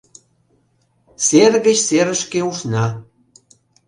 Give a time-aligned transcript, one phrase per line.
[1.25, 2.85] Сер гыч серышке ушна.